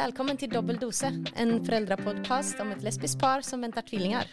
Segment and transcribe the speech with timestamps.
[0.00, 4.30] Välkommen till Dobbel Dose, en föräldrapodcast om ett lesbisk par som väntar tvillinger.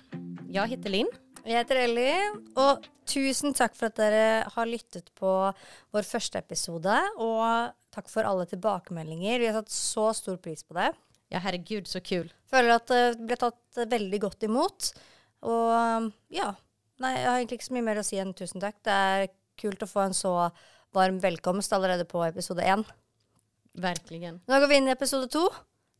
[0.47, 1.09] Jeg heter Linn.
[1.43, 2.19] Jeg heter Ellie,
[2.55, 5.31] og tusen takk for at dere har lyttet på
[5.91, 6.93] vår første episode.
[7.19, 9.41] Og takk for alle tilbakemeldinger.
[9.43, 10.93] Vi har satt så stor pris på det.
[11.35, 12.31] Ja, herregud, så kul.
[12.47, 14.93] Føler at det ble tatt veldig godt imot.
[15.51, 16.53] Og ja.
[17.03, 18.79] Nei, jeg har egentlig ikke så mye mer å si enn tusen takk.
[18.87, 19.27] Det er
[19.59, 20.31] kult å få en så
[20.95, 22.87] varm velkomst allerede på episode én.
[23.77, 24.41] Verkligen.
[24.49, 25.45] Nå går vi inn i episode to.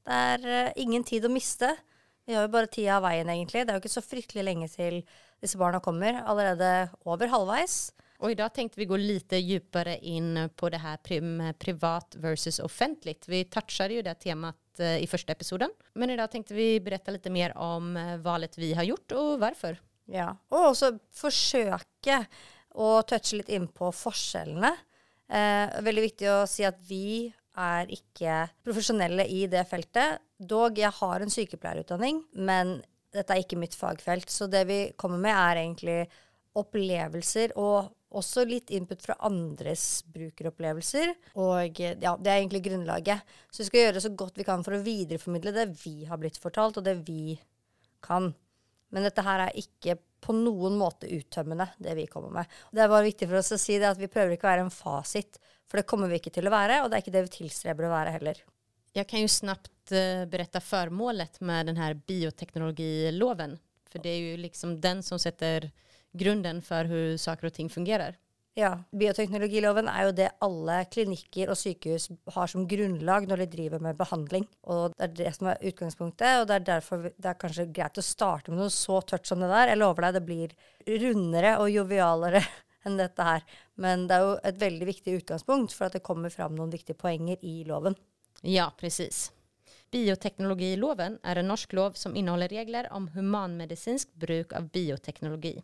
[0.08, 1.70] Det er uh, ingen tid å miste.
[2.28, 3.64] Vi har jo bare tida av veien, egentlig.
[3.64, 5.02] Det er jo ikke så fryktelig lenge til
[5.44, 6.24] disse barna kommer.
[6.26, 7.78] Allerede over halvveis.
[8.18, 10.98] Og i dag tenkte vi gå litt dypere inn på det her
[11.62, 13.20] privat versus offentlig.
[13.30, 15.74] Vi touchet jo det temaet uh, i første episoden.
[15.94, 19.38] Men i dag tenkte vi berette litt mer om uh, valget vi har gjort, og
[19.44, 19.78] hvorfor.
[20.10, 22.24] Ja, Og også forsøke
[22.78, 24.72] å touche litt inn på forskjellene.
[25.28, 30.22] Eh, veldig viktig å si at vi er ikke profesjonelle i det feltet.
[30.38, 32.78] Dog, jeg har en sykepleierutdanning, men
[33.14, 34.30] dette er ikke mitt fagfelt.
[34.32, 36.00] Så det vi kommer med, er egentlig
[36.58, 41.14] opplevelser og også litt input fra andres brukeropplevelser.
[41.44, 43.38] Og ja, det er egentlig grunnlaget.
[43.52, 46.40] Så vi skal gjøre så godt vi kan for å videreformidle det vi har blitt
[46.42, 47.36] fortalt, og det vi
[48.06, 48.32] kan.
[48.94, 52.58] Men dette her er ikke på noen måte uttømmende, det vi kommer med.
[52.72, 54.66] Det er bare viktig for oss å si det at vi prøver ikke å være
[54.66, 55.38] en fasit
[55.68, 57.88] for det kommer vi ikke til å være, og det er ikke det vi tilstreber
[57.88, 58.40] å være heller.
[58.96, 63.58] Jeg kan jo snabbt uh, berette formålet med denne bioteknologiloven.
[63.92, 65.70] For det er jo liksom den som setter
[66.18, 68.18] grunnen for hvordan saker og ting fungerer.
[68.58, 68.72] Ja.
[68.90, 74.00] Bioteknologiloven er jo det alle klinikker og sykehus har som grunnlag når de driver med
[74.00, 74.48] behandling.
[74.66, 78.02] Og det er det som er utgangspunktet, og det er derfor det er kanskje greit
[78.02, 79.76] å starte med noe så tørt som det der.
[79.76, 82.42] Jeg lover deg, det blir rundere og jovialere
[82.88, 83.46] enn dette her.
[83.78, 86.98] Men det er jo et veldig viktig utgangspunkt for at det kommer fram noen viktige
[86.98, 87.98] poenger i loven.
[88.42, 89.28] Ja, precis.
[89.94, 95.56] Bioteknologiloven er en norsk lov som inneholder regler om humanmedisinsk bruk av bioteknologi.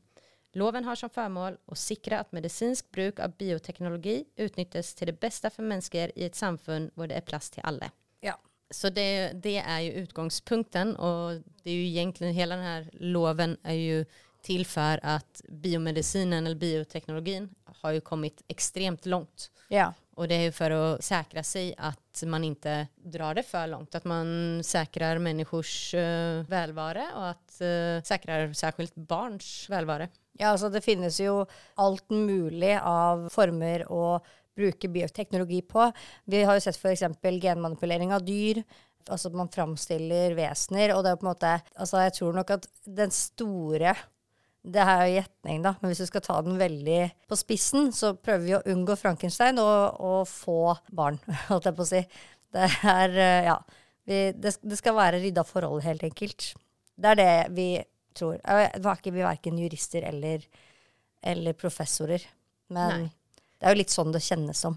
[0.56, 5.50] Loven har som formål å sikre at medisinsk bruk av bioteknologi utnyttes til det beste
[5.50, 7.90] for mennesker i et samfunn hvor det er plass til alle.
[8.22, 8.38] Ja.
[8.74, 13.80] Så det, det, er jo utgangspunkten, og det er jo egentlig hele denne loven er
[13.80, 13.98] jo
[14.44, 17.50] til för at biomedicinen eller bioteknologin
[17.82, 19.50] har jo kommet ekstremt langt.
[19.68, 19.94] Ja.
[20.16, 22.84] Och det er jo for å säkra seg at man ikke
[23.16, 23.96] drar det for langt.
[23.98, 30.10] At man säkrar människors uh, välvare och att uh, säkrar särskilt barns välvare.
[30.38, 31.46] Ja, altså det finnes jo
[31.76, 34.20] alt mulig av former å
[34.56, 35.90] bruke bioteknologi på.
[36.30, 37.06] Vi har jo sett f.eks.
[37.42, 38.62] genmanipulering av dyr.
[39.10, 40.94] Altså man framstiller vesener.
[40.94, 43.96] Og det er på en måte Altså jeg tror nok at den store
[44.64, 47.90] det her er jo gjetning, da, men hvis du skal ta den veldig på spissen,
[47.96, 51.20] så prøver vi å unngå Frankenstein og, og få barn,
[51.50, 52.04] holdt jeg på å si.
[52.54, 53.58] Det er eh, Ja.
[54.04, 56.50] Vi, det, det, skal være rydda forhold, helt enkelt.
[57.00, 57.68] Det er det vi
[58.12, 58.36] tror.
[58.36, 60.44] Vi er ikke vi verken jurister eller,
[61.24, 62.26] eller professorer.
[62.76, 63.38] Men Nei.
[63.56, 64.76] det er jo litt sånn det kjennes som.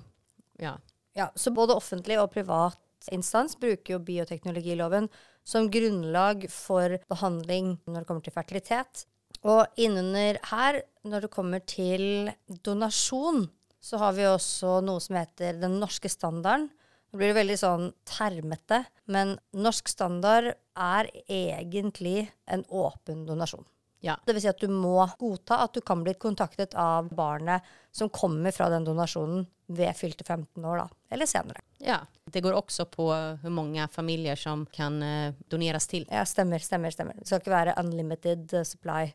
[0.62, 0.76] Ja.
[1.18, 1.26] ja.
[1.34, 5.10] Så både offentlig og privat instans bruker jo bioteknologiloven
[5.46, 9.08] som grunnlag for behandling når det kommer til fertilitet.
[9.44, 12.30] Og innunder her, når det kommer til
[12.64, 13.46] donasjon,
[13.82, 16.70] så har vi også noe som heter den norske standarden.
[17.12, 23.64] Nå blir det veldig sånn termete, men norsk standard er egentlig en åpen donasjon.
[24.04, 24.16] Ja.
[24.26, 27.64] Det vil si at du må godta at du kan bli kontaktet av barnet
[27.94, 30.88] som kommer fra den donasjonen ved fylte 15 år, da.
[31.10, 31.62] Eller senere.
[31.82, 31.98] Ja.
[32.30, 36.04] Det går også på hvor mange familier som kan uh, doneres til.
[36.12, 37.16] Ja, stemmer, stemmer, stemmer.
[37.18, 39.08] Det skal ikke være unlimited uh, supply.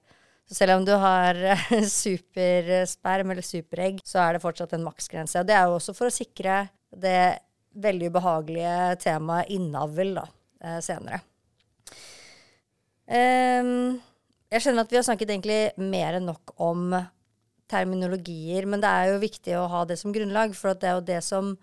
[0.49, 1.37] Så selv om du har
[2.03, 5.39] supersperm eller superegg, så er det fortsatt en maksgrense.
[5.39, 7.39] Og det er jo også for å sikre det
[7.79, 10.25] veldig ubehagelige temaet innavl da,
[10.63, 11.21] eh, senere.
[13.11, 13.99] Um,
[14.51, 16.95] jeg skjønner at vi har snakket egentlig mer enn nok om
[17.71, 21.05] terminologier, men det er jo viktig å ha det som grunnlag, for det er jo
[21.07, 21.53] det som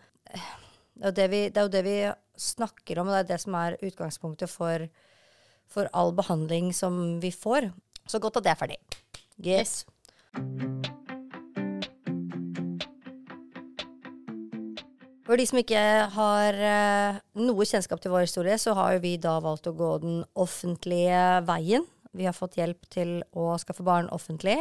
[0.98, 1.98] det er, det, vi, det er jo det vi
[2.38, 4.88] snakker om, og det er det som er utgangspunktet for,
[5.70, 7.68] for all behandling som vi får.
[8.08, 8.78] Så godt at det er ferdig.
[9.38, 9.84] Yes.
[15.28, 15.84] For de som ikke
[16.14, 19.90] har uh, noe kjennskap til vår historie, så har jo vi da valgt å gå
[20.00, 21.84] den offentlige veien.
[22.18, 24.58] Vi har fått hjelp til å skaffe barn offentlig.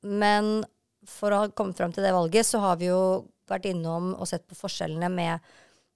[0.00, 0.64] Men
[1.06, 4.26] for å ha kommet fram til det valget, så har vi jo vært innom og
[4.28, 5.52] sett på forskjellene med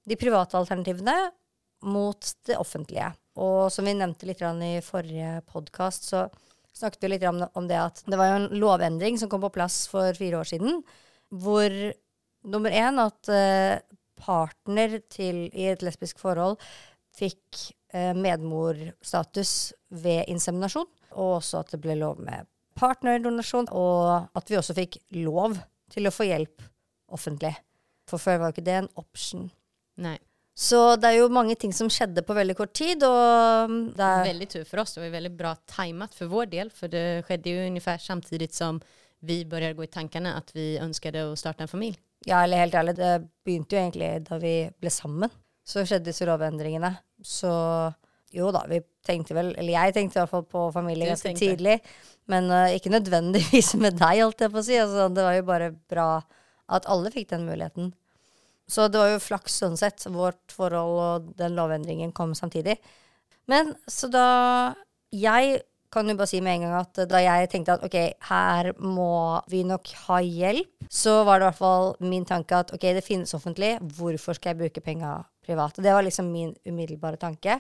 [0.08, 1.17] de private alternativene
[1.91, 3.11] mot det offentlige.
[3.41, 6.26] Og som vi nevnte litt i forrige podkast, så
[6.76, 9.85] snakket vi litt om, det at det var jo en lovendring som kom på plass
[9.91, 10.82] for fire år siden,
[11.31, 11.75] hvor
[12.50, 13.81] nummer én at uh,
[14.20, 16.58] partner til, i et lesbisk forhold
[17.21, 17.61] fikk
[17.95, 19.55] eh, medmorstatus
[20.03, 22.49] ved inseminasjon, og også at det ble lov med
[22.81, 25.59] partnerdonasjon, og at vi også fikk lov
[25.93, 26.65] til å få hjelp
[27.13, 27.53] offentlig.
[28.09, 29.49] For før var ikke det en option.
[30.01, 30.17] Nei.
[30.61, 34.27] Så det er jo mange ting som skjedde på veldig kort tid, og det er
[34.27, 34.97] veldig tur for oss.
[34.97, 36.73] Det var veldig bra timet for vår del.
[36.75, 38.81] For det skjedde jo omtrent samtidig som
[39.25, 41.97] vi började gå i tankene at vi ønsket å starte en familj.
[42.29, 43.13] Ja, eller helt ærlig, det
[43.47, 45.33] begynte jo egentlig da vi ble sammen.
[45.71, 46.97] Så skjedde disse lovendringene.
[47.23, 47.51] Så
[48.35, 51.31] jo da, vi tenkte vel, eller jeg tenkte i hvert fall på familie Du ganske
[51.31, 51.47] tenkte.
[51.47, 51.79] tidlig.
[52.31, 54.77] Men uh, ikke nødvendigvis med deg, holdt jeg på å si.
[54.79, 56.11] Altså, det var jo bare bra
[56.71, 57.91] at alle fikk den muligheten.
[58.71, 60.07] Så det var jo flaks sånn sett.
[60.15, 62.79] Vårt forhold og den lovendringen kom samtidig.
[63.51, 64.29] Men så da
[65.11, 67.97] Jeg kan jo bare si med en gang at da jeg tenkte at ok,
[68.29, 72.71] her må vi nok ha hjelp, så var det i hvert fall min tanke at
[72.77, 75.17] ok, det finnes offentlig, hvorfor skal jeg bruke penga
[75.50, 75.82] privat?
[75.82, 77.58] Det var liksom min umiddelbare tanke.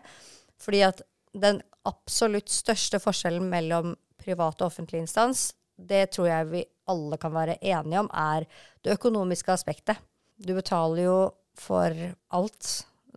[0.60, 1.02] Fordi at
[1.32, 5.50] den absolutt største forskjellen mellom privat og offentlig instans,
[5.80, 8.46] det tror jeg vi alle kan være enige om, er
[8.84, 10.00] det økonomiske aspektet.
[10.36, 11.18] Du betaler jo
[11.60, 11.94] for
[12.36, 12.70] alt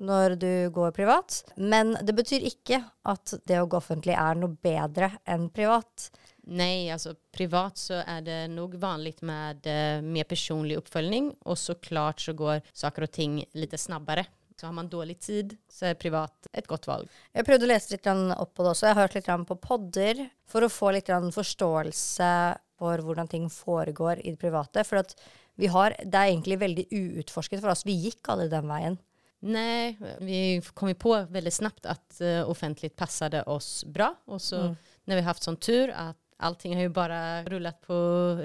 [0.03, 2.79] når du går privat, men det betyr ikke
[3.09, 6.09] at det å gå offentlig er noe bedre enn privat.
[6.51, 11.77] Nei, altså privat så er det nok vanlig med eh, mer personlig oppfølging, og så
[11.79, 14.25] klart så går saker og ting litt snabbare.
[14.59, 17.09] Så har man dårlig tid så er privat et godt valg.
[17.33, 18.87] Jeg prøvde å lese litt opp på det også.
[18.87, 22.33] Jeg har hørt litt på podder for å få litt forståelse
[22.79, 24.83] for hvordan ting foregår i det private.
[24.87, 25.01] For
[25.69, 27.85] har, det er egentlig veldig uutforsket for oss.
[27.85, 28.97] Vi gikk aldri den veien.
[29.43, 34.57] Nei, vi kom ju på väldigt snabbt at uh, offentligt passade oss bra Og så
[34.57, 34.75] Mm.
[35.05, 37.93] när vi haft sånn tur at allting har ju bara rullat på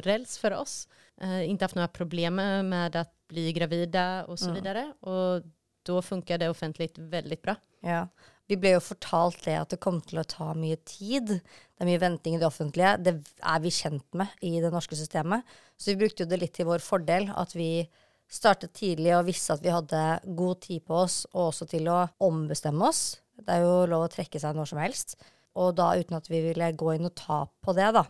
[0.03, 0.89] räls for oss.
[1.23, 2.35] Uh, inte hatt några problem
[2.69, 4.93] med å bli gravida og så Mm.
[5.01, 5.43] Og och
[5.89, 7.57] då funkar det offentligt väldigt bra.
[7.81, 8.07] Ja.
[8.49, 11.35] Vi ble jo fortalt det at det kom til å ta mye tid.
[11.37, 12.95] Det er mye venting i det offentlige.
[13.05, 13.15] Det
[13.45, 15.45] er vi kjent med i det norske systemet.
[15.77, 17.87] Så vi brukte jo det litt til vår fordel at vi
[18.29, 20.05] startet tidlig og visste at vi hadde
[20.37, 23.19] god tid på oss, og også til å ombestemme oss.
[23.37, 25.17] Det er jo lov å trekke seg når som helst.
[25.59, 28.05] Og da uten at vi ville gå inn og ta på det, da.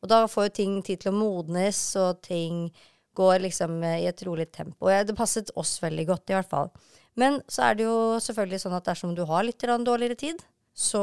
[0.00, 2.68] Og da får jo ting tid til å modnes, og ting
[3.18, 4.88] går liksom i et rolig tempo.
[4.88, 6.72] Det passet oss veldig godt, i hvert fall.
[7.18, 10.42] Men så er det jo selvfølgelig sånn at dersom du har litt dårligere tid,
[10.78, 11.02] så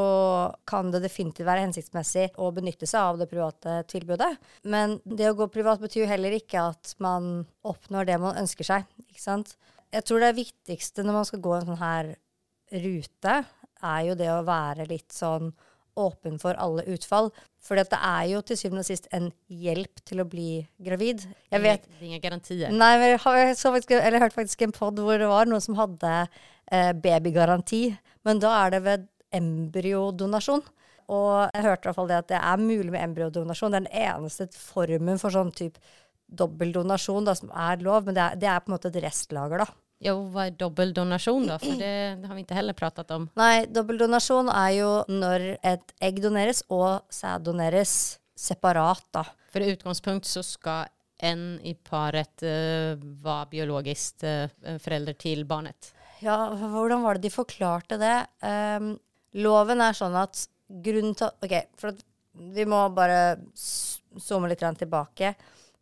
[0.64, 4.32] kan det definitivt være hensiktsmessig å benytte seg av det private tilbudet.
[4.64, 8.68] Men det å gå privat betyr jo heller ikke at man oppnår det man ønsker
[8.68, 8.88] seg.
[9.10, 9.58] Ikke sant?
[9.92, 12.14] Jeg tror det viktigste når man skal gå en sånn her
[12.86, 13.36] rute,
[13.86, 15.52] er jo det å være litt sånn
[16.00, 17.32] åpen for alle utfall.
[17.64, 21.26] For det er jo til syvende og sist en hjelp til å bli gravid.
[21.52, 22.72] Jeg vet Det er ingen garantier.
[22.74, 25.32] Nei, men jeg, har, jeg, så faktisk, eller jeg hørte faktisk en pod hvor det
[25.32, 27.84] var noen som hadde eh, babygaranti.
[28.28, 30.66] Men da er det ved embryodonasjon.
[31.16, 33.74] Og jeg hørte i hvert fall det at det er mulig med embryodonasjon.
[33.74, 35.82] Det er den eneste formen for sånn type
[36.26, 39.62] dobbeldonasjon da, som er lov, men det er, det er på en måte et restlager,
[39.62, 39.68] da.
[40.04, 41.58] Ja, hva er dobbeldonasjon, da?
[41.62, 43.30] For För det, det har vi ikke heller pratet om.
[43.40, 47.94] Nei, dobbeldonasjon er jo når et egg doneres og sæd doneres
[48.36, 49.24] separat, da.
[49.54, 50.92] For i utgangspunkt så skal
[51.24, 55.94] en i paret uh, være biologisk uh, forelder til barnet.
[56.24, 58.18] Ja, hvordan var det de forklarte det?
[58.44, 58.96] Um,
[59.40, 61.96] loven er sånn at grunnen til Ok, for
[62.56, 63.38] vi må bare
[64.20, 65.36] zoome litt tilbake.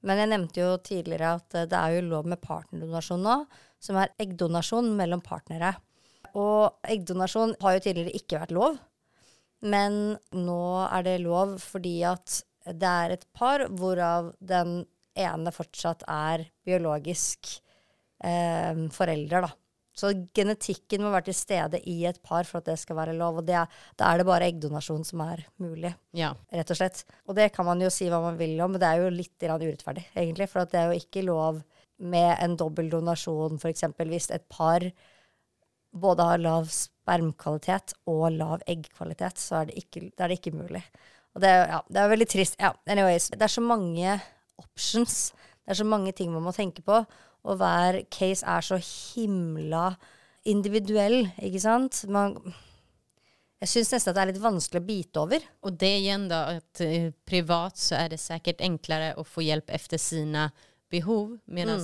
[0.04, 3.38] Men jeg nevnte jo tidligere at eh, det er jo lov med partnerdonasjon nå,
[3.84, 5.74] som er eggdonasjon mellom partnere.
[6.40, 8.80] Og eggdonasjon har jo tidligere ikke vært lov,
[9.64, 14.84] men nå er det lov fordi at det er et par hvorav den
[15.20, 17.52] ene fortsatt er biologisk
[18.24, 19.52] eh, forelder, da.
[19.94, 23.44] Så genetikken må være til stede i et par for at det skal være lov.
[23.44, 23.60] Og det
[24.00, 27.04] da er det bare eggdonasjon som er mulig, Ja, rett og slett.
[27.30, 29.46] Og det kan man jo si hva man vil om, men det er jo litt
[29.46, 30.50] urettferdig, egentlig.
[30.50, 31.62] For at det er jo ikke lov
[32.04, 33.86] med en dobbel donasjon, f.eks.
[33.98, 34.86] hvis et par
[35.94, 40.56] både har lav spermkvalitet og lav eggkvalitet, så er det ikke, det er det ikke
[40.58, 40.84] mulig.
[41.34, 42.58] Og det ja, det er veldig trist.
[42.62, 43.30] Ja, anyways.
[43.34, 44.18] Det er så mange
[44.62, 45.32] options.
[45.64, 47.00] Det er så mange ting man må tenke på.
[47.44, 49.94] Og hver case er så himla
[50.48, 52.04] individuell, ikke sant?
[52.12, 52.36] Man,
[53.64, 55.48] jeg syns nesten at det er litt vanskelig å bite over.
[55.64, 59.72] Og det igjen, da, att eh, privat så er det sikkert enklere å få hjelp
[59.72, 60.50] efter sina
[60.94, 61.80] behov medan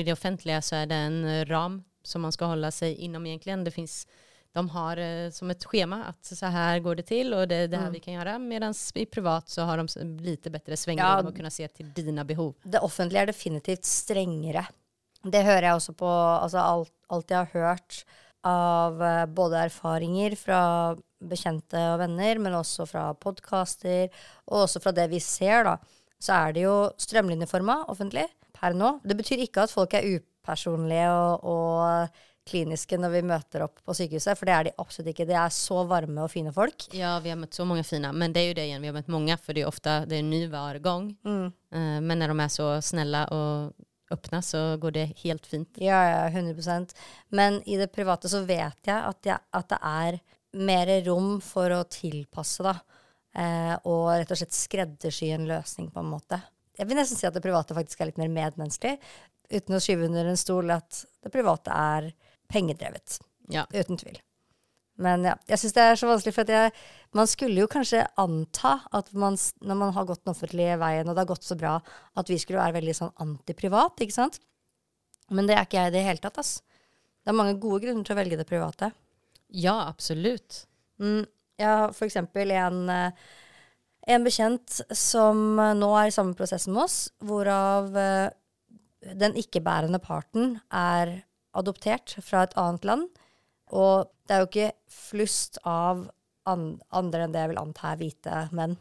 [0.00, 3.26] i det offentliga så är det en eh, ram som man ska hålla sig inom
[3.26, 3.64] egentligen.
[3.64, 4.06] Det finns
[4.54, 7.68] de har eh, som ett schema att så här går det till och det är
[7.68, 9.86] det här vi kan göra medan i privat så har de
[10.22, 11.28] lite bättre svängrum Ja.
[11.28, 12.54] att kunna se till dina behov.
[12.62, 14.66] Det offentlige er definitivt strengere.
[15.24, 18.04] Det hører jeg også på altså alt, alt jeg har hørt
[18.44, 20.60] av eh, både erfaringer fra
[21.24, 24.10] bekjente og venner, men også fra podkaster,
[24.44, 25.78] og også fra det vi ser, da,
[26.20, 28.98] så er det jo strømlinjeforma offentlig per nå.
[29.04, 33.94] Det betyr ikke at folk er upersonlige og, og kliniske når vi møter opp på
[33.96, 35.26] sykehuset, for det er de absolutt ikke.
[35.28, 36.86] De er så varme og fine folk.
[36.96, 38.84] Ja, vi har møtt så mange fine, men det er jo det igjen.
[38.84, 41.10] Vi har møtt mange, for det er ofte det er ny hver gang.
[41.24, 41.48] Mm.
[41.74, 45.80] Uh, men når de er så snille og åpne, så går det helt fint.
[45.80, 46.92] Ja, ja, 100%
[47.34, 50.20] Men i det private så vet jeg at, jeg, at det er
[50.54, 52.76] mer rom for å tilpasse, da.
[53.34, 56.38] Eh, og rett og slett skreddersy en løsning, på en måte.
[56.78, 58.98] Jeg vil nesten si at det private faktisk er litt mer medmenneskelig,
[59.52, 62.12] uten å skyve under en stol at det private er
[62.50, 63.18] pengedrevet.
[63.52, 63.66] Ja.
[63.74, 64.18] Uten tvil.
[65.02, 66.72] Men ja, jeg syns det er så vanskelig, for at jeg,
[67.18, 71.16] man skulle jo kanskje anta at man, når man har gått den offentlige veien, og
[71.16, 71.78] det har gått så bra,
[72.14, 74.38] at vi skulle være veldig sånn antiprivat, ikke sant?
[75.34, 76.58] Men det er ikke jeg i det hele tatt, ass.
[77.24, 78.92] Det er mange gode grunner til å velge det private.
[79.54, 80.64] Ja, absolutt.
[81.02, 81.24] Mm,
[81.58, 83.26] jeg har for eksempel en, eh,
[84.06, 88.32] en bekjent som nå er i samme prosess med oss, hvorav eh,
[89.16, 91.22] den ikke-bærende parten er
[91.56, 93.06] adoptert fra et annet land.
[93.72, 96.06] Og det er jo ikke flust av
[96.48, 98.74] andre enn det jeg vil anta er hvite menn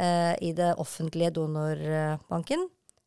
[0.00, 2.66] eh, i det offentlige donorbanken.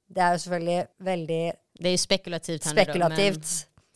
[0.10, 1.41] Det er jo selvfølgelig veldig
[1.79, 2.70] Det er jo spekulativt.
[2.70, 3.50] spekulativt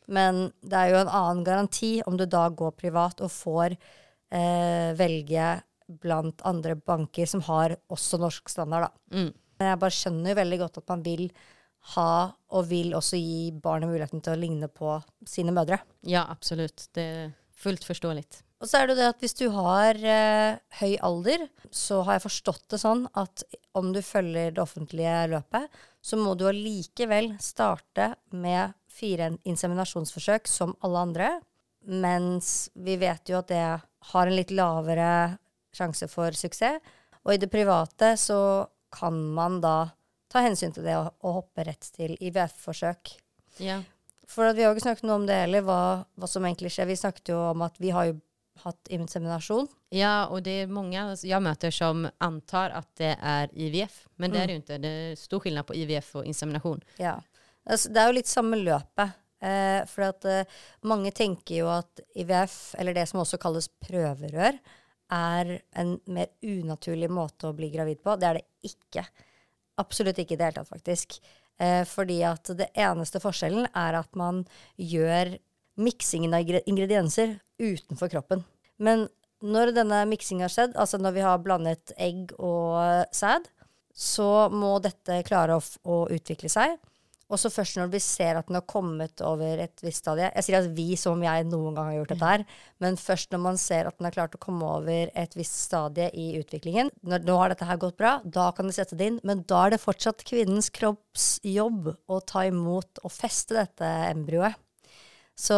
[0.07, 0.15] men...
[0.15, 0.41] men...
[0.61, 5.47] det er jo en annen garanti om du da går privat og får eh, velge
[5.87, 9.17] blant andre banker som har også norsk standard, da.
[9.17, 9.33] Mm.
[9.59, 11.27] Men jeg bare skjønner jo veldig godt at man vil
[11.93, 14.95] ha, og vil også gi barnet muligheten til å ligne på
[15.27, 15.81] sine mødre.
[16.07, 16.87] Ja, absolutt.
[16.95, 17.31] Det er
[17.63, 18.25] fullt forståelig.
[18.63, 22.15] Og så er det jo det at hvis du har eh, høy alder, så har
[22.15, 23.43] jeg forstått det sånn at
[23.75, 25.67] om du følger det offentlige løpet,
[25.99, 31.29] så må du allikevel starte med fire inseminasjonsforsøk som alle andre.
[31.91, 33.65] Mens vi vet jo at det
[34.13, 35.09] har en litt lavere
[35.75, 36.79] sjanse for suksess.
[37.23, 38.39] Og i det private så
[38.93, 39.93] kan man da
[40.31, 43.13] ta hensyn til det og, og hoppe rett til IVF-forsøk.
[43.63, 43.79] Ja.
[44.29, 45.79] For vi har jo ikke snakket noe om det heller, hva,
[46.17, 46.89] hva, som egentlig skjer.
[46.89, 48.19] Vi snakket jo om at vi har jo
[48.63, 49.67] hatt inseminasjon.
[49.93, 54.39] Ja, og det er mange jeg møter som antar at det er IVF, men det
[54.39, 54.41] mm.
[54.41, 54.79] er det jo ikke.
[54.83, 56.85] Det er stor forskjell på IVF og inseminasjon.
[57.01, 57.17] Ja,
[57.65, 59.19] altså, Det er jo litt samme løpet.
[59.43, 64.55] Eh, for at eh, mange tenker jo at IVF, eller det som også kalles prøverør,
[65.13, 68.17] er en mer unaturlig måte å bli gravid på.
[68.17, 69.05] Det er det ikke.
[69.81, 71.17] Absolutt ikke i det hele tatt, faktisk.
[71.61, 74.43] Eh, fordi at det eneste forskjellen er at man
[74.77, 75.35] gjør
[75.81, 78.43] miksingen av ingredienser utenfor kroppen.
[78.77, 79.07] Men
[79.43, 83.49] når denne miksingen har skjedd, altså når vi har blandet egg og sæd,
[83.93, 86.77] så må dette klare å, å utvikle seg.
[87.33, 90.45] Og så først når vi ser at den har kommet over et visst stadie Jeg
[90.45, 92.43] sier at vi som om jeg noen gang har gjort dette her,
[92.83, 96.11] men først når man ser at den har klart å komme over et visst stadie
[96.13, 99.21] i utviklingen når, Nå har dette her gått bra, da kan du sette det inn,
[99.25, 104.59] men da er det fortsatt kvinnens kroppsjobb å ta imot og feste dette embryoet.
[105.39, 105.57] Så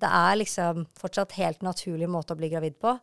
[0.00, 2.94] det er liksom fortsatt helt naturlig måte å bli gravid på,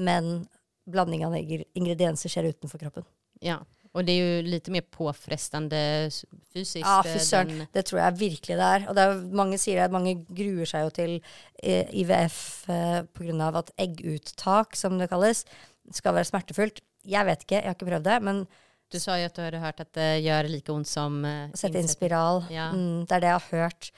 [0.00, 0.46] men
[0.88, 3.06] blanding av ingredienser skjer utenfor kroppen.
[3.44, 3.60] Ja.
[3.92, 5.80] Og det er jo litt mer påfrestende
[6.54, 6.80] fysisk.
[6.80, 7.66] Ja, fy søren.
[7.74, 8.86] Det tror jeg virkelig det er.
[8.88, 11.12] Og det er, mange sier at mange gruer seg jo til
[11.60, 12.38] eh, IVF
[12.72, 13.50] eh, pga.
[13.60, 15.44] at egguttak, som det kalles,
[15.92, 16.80] skal være smertefullt.
[17.04, 18.44] Jeg vet ikke, jeg har ikke prøvd det, men
[18.92, 21.80] Du sa jo at du hadde hørt at det gjør like vondt som Å Sette
[21.80, 22.42] inn spiral.
[22.52, 22.70] Ja.
[22.76, 23.92] Mm, det er det jeg har hørt.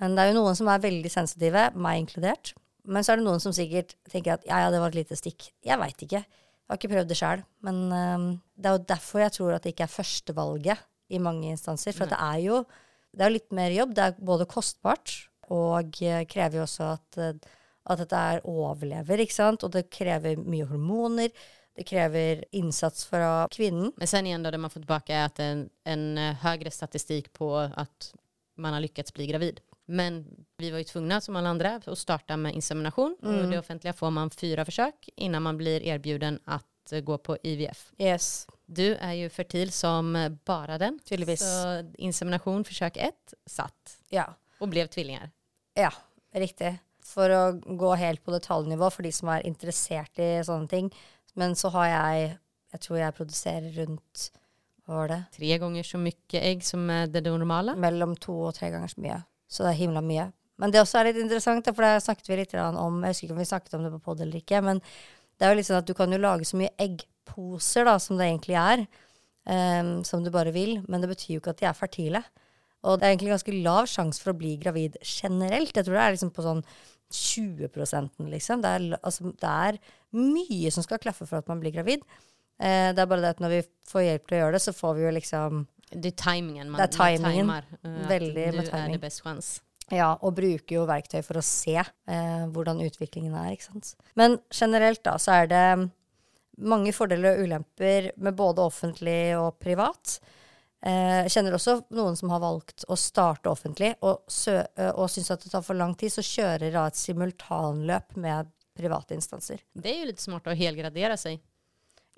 [0.00, 2.54] Men det er jo noen som er veldig sensitive, meg inkludert.
[2.88, 5.18] Men så er det noen som sikkert tenker at ja, ja, det var et lite
[5.18, 5.50] stikk.
[5.66, 6.22] Jeg veit ikke.
[6.68, 8.26] Jeg har ikke prøvd det sjøl, men um,
[8.60, 11.96] det er jo derfor jeg tror at det ikke er førstevalget i mange instanser.
[11.96, 12.58] For det er jo
[13.16, 13.94] det er litt mer jobb.
[13.96, 15.14] Det er både kostbart
[15.54, 17.54] og eh, krever jo også at, eh,
[17.88, 19.64] at dette er overlever, ikke sant.
[19.64, 21.32] Og det krever mye hormoner.
[21.78, 23.92] Det krever innsats fra kvinnen.
[23.96, 27.32] Men sen igjen da, det man får tilbake, er at en, en eh, høyere statistikk
[27.38, 28.12] på at
[28.58, 29.62] man har lykkes bli gravid.
[29.90, 30.24] Men
[30.58, 33.14] vi var jo tvungna som alle andre å starte med inseminasjon.
[33.22, 33.38] Mm.
[33.38, 37.38] Och det offentlige får man fyra försök innan man blir erbjuden att eh, gå på
[37.42, 37.92] IVF.
[37.98, 38.46] Yes.
[38.66, 40.12] Du er jo fertil som
[40.44, 40.98] bare den.
[41.04, 41.40] Tydeligvis.
[41.40, 43.96] Så inseminasjon, forsøk ett, satt.
[44.12, 44.26] Ja.
[44.60, 45.30] Og ble tvillinger.
[45.78, 45.92] Ja,
[46.36, 46.74] riktig.
[47.08, 50.92] For å gå helt på detaljnivå for de som er interessert i sånne ting.
[51.38, 52.36] Men så har jeg
[52.68, 54.30] Jeg tror jeg produserer rundt
[54.84, 55.16] hva var det?
[55.32, 57.72] Tre ganger så mye egg som det normale?
[57.80, 59.16] Mellom to og tre ganger så mye.
[59.48, 60.28] Så det er himla mye.
[60.58, 63.36] Men det også er litt interessant, for det snakket vi litt om Jeg husker ikke
[63.36, 64.82] om vi snakket om det på pod eller ikke, men
[65.38, 68.18] det er jo litt sånn at du kan jo lage så mye eggposer da, som
[68.18, 68.82] det egentlig er,
[69.46, 72.24] um, som du bare vil, men det betyr jo ikke at de er fertile.
[72.86, 75.74] Og det er egentlig ganske lav sjanse for å bli gravid generelt.
[75.74, 76.64] Jeg tror det er liksom på sånn
[77.14, 78.62] 20 liksom.
[78.62, 79.78] Det er, altså, det er
[80.18, 82.02] mye som skal klaffe for at man blir gravid.
[82.58, 84.74] Eh, det er bare det at når vi får hjelp til å gjøre det, så
[84.76, 87.46] får vi jo liksom Det er timingen man, Det er timingen.
[87.46, 87.78] man timer.
[87.84, 88.92] eh, Veldig at med du er timing.
[88.92, 89.60] det best chans.
[89.90, 93.94] Ja, og bruker jo verktøy for å se eh, hvordan utviklingen er, ikke sant.
[94.20, 95.90] Men generelt da, så er det
[96.60, 100.18] mange fordeler og ulemper med både offentlig og privat.
[100.84, 105.08] Eh, Jeg kjenner også noen som har valgt å starte offentlig, og, sø eh, og
[105.08, 109.58] syns at det tar for lang tid, så kjører da et simultanløp med private instanser.
[109.74, 111.40] Det er jo litt smart å helgradere sig.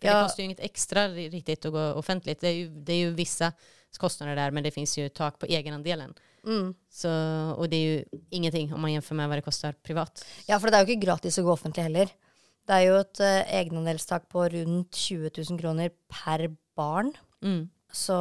[0.00, 0.16] För Ja.
[0.16, 2.40] Det kostar ju inget extra riktig riktigt att gå offentligt.
[2.40, 3.52] Det är, ju, det är ju vissa
[3.98, 6.14] kostnader där men det finns ju tak på egenandelen.
[6.46, 6.74] Mm.
[6.90, 7.10] Så,
[7.56, 10.24] og det er jo ingenting om man jämför med hva det koster privat.
[10.48, 12.12] Ja, for det er jo ikke gratis å gå offentlig heller.
[12.68, 17.12] Det er jo et uh, egenandelstak på rundt 20 000 kroner per barn.
[17.44, 17.68] Mm.
[17.92, 18.16] Så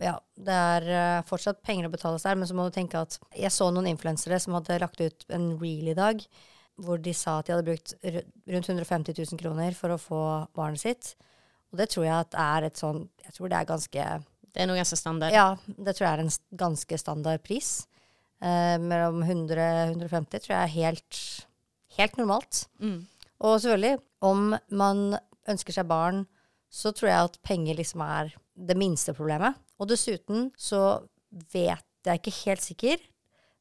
[0.00, 3.18] ja, det er uh, fortsatt penger å betales der, men så må du tenke at
[3.36, 6.24] jeg så noen influensere som hadde lagt ut en reel i dag,
[6.82, 10.22] hvor de sa at de hadde brukt rundt 150 000 kroner for å få
[10.56, 11.14] barnet sitt.
[11.72, 14.06] Og det tror jeg at er et sånn Jeg tror det er ganske
[14.52, 15.32] Det er noe ganske standard.
[15.32, 17.70] Ja, det tror jeg er en ganske standard pris.
[18.42, 21.20] Eh, mellom 100 150 tror jeg er helt,
[21.96, 22.66] helt normalt.
[22.82, 23.00] Mm.
[23.42, 25.16] Og selvfølgelig, om man
[25.48, 26.24] ønsker seg barn,
[26.72, 29.56] så tror jeg at penger liksom er det minste problemet.
[29.80, 31.02] Og dessuten så
[31.52, 33.02] vet jeg ikke helt sikker,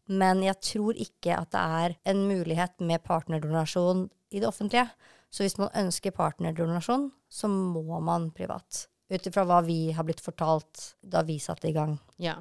[0.09, 4.87] men jeg tror ikke at det er en mulighet med partnerdonasjon i det offentlige.
[5.31, 8.87] Så hvis man ønsker partnerdonasjon, så må man privat.
[9.11, 11.97] Ut ifra hva vi har blitt fortalt da vi satte i gang.
[12.19, 12.37] Ja.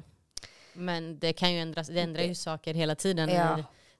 [0.75, 1.87] Men det kan jo endres.
[1.91, 3.57] Det endrer jo saker hele tiden Ja.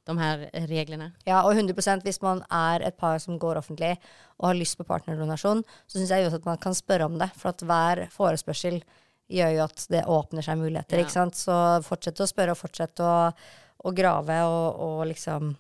[0.07, 1.11] de her reglene.
[1.27, 3.97] Ja, og 100% hvis man er et par som går offentlig
[4.39, 7.29] og har lyst på partnerdonasjon, så syns jeg jo at man kan spørre om det.
[7.35, 8.81] For at hver forespørsel
[9.31, 11.03] gjør jo at det åpner seg muligheter.
[11.03, 11.25] Ja.
[11.35, 11.57] Så
[11.87, 15.53] fortsett å spørre og fortsett å, å grave og, og liksom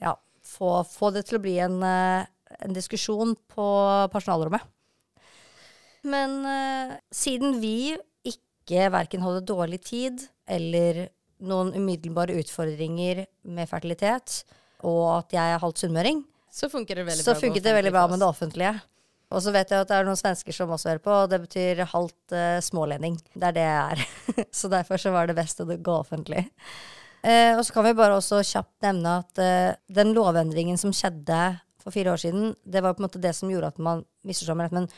[0.00, 0.14] ja,
[0.46, 2.26] få, få det til å bli en, eh,
[2.64, 3.68] en diskusjon på
[4.12, 4.64] personalrommet.
[6.08, 14.42] Men uh, siden vi ikke verken hadde dårlig tid eller noen umiddelbare utfordringer med fertilitet,
[14.86, 17.40] og at jeg er halvt sunnmøring, Så funker det veldig, så bra.
[17.42, 18.72] funket det veldig bra med det offentlige.
[19.28, 21.42] Og så vet jeg at det er noen svensker som også hører på, og det
[21.42, 23.18] betyr halvt uh, smålending.
[23.34, 24.06] Det er det jeg er.
[24.60, 26.46] så derfor så var det best å gå offentlig.
[27.22, 31.58] Eh, og så kan vi bare også kjapt nevne at eh, den lovendringen som skjedde
[31.82, 34.58] for fire år siden, det var på en måte det som gjorde at man misforstår
[34.58, 34.88] meg rett, men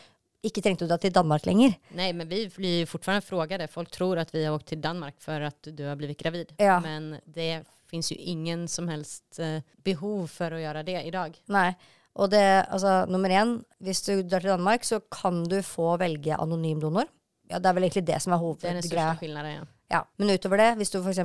[0.47, 1.75] ikke trengte du deg til Danmark lenger.
[1.97, 3.69] Nei, men vi blir jo fortfarande frågade.
[3.73, 6.55] Folk tror at vi har åkt til Danmark for at du har blivit gravid.
[6.61, 6.79] Ja.
[6.85, 11.37] Men det fins jo ingen som helst eh, behov for å gjøre det i dag.
[11.53, 11.71] Nei.
[12.19, 16.35] Og det, altså, nummer én, hvis du drar til Danmark, så kan du få velge
[16.37, 17.07] anonym donor.
[17.51, 19.53] Ja, det er vel egentlig det som er hovedgreia.
[19.57, 19.63] Ja.
[19.91, 21.19] Ja, men utover det, hvis du f.eks.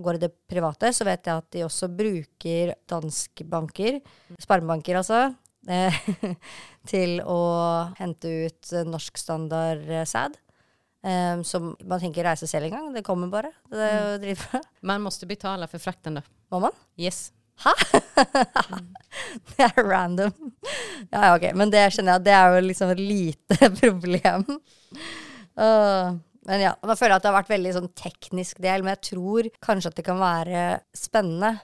[0.00, 3.98] går i det private, så vet jeg at de også bruker danske banker,
[4.40, 5.26] sparebanker altså,
[5.68, 5.98] eh,
[6.92, 7.40] til å
[7.98, 10.38] hente ut norsk standard eh, sæd.
[11.04, 12.88] Eh, som man tenker reise selv en gang.
[12.96, 13.52] Det kommer bare.
[13.70, 14.62] Det er jo dritbra.
[14.88, 16.24] Man måtte betale for frakten da.
[16.48, 16.80] Må man?
[16.96, 17.28] Yes.
[19.56, 20.32] Det er random.
[21.10, 21.46] Ja, ja, ok.
[21.58, 24.44] Men det skjønner jeg, det er jo liksom et lite problem.
[25.58, 26.18] Uh,
[26.48, 29.02] men ja, da føler jeg at det har vært veldig sånn teknisk del, men jeg
[29.10, 30.62] tror kanskje at det kan være
[30.96, 31.56] spennende.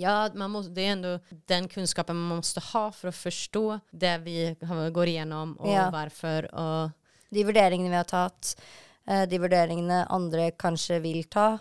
[0.00, 1.12] Ja, man måste, det er ändå
[1.48, 3.64] den kunnskapen man måste ha for å forstå
[3.96, 5.88] det vi går igjennom og Ja.
[5.94, 6.48] hvorfor.
[6.52, 6.92] Og
[7.34, 8.54] De vurderingene vi har tatt,
[9.08, 11.58] eh, de vurderingene andre kanskje vil ta.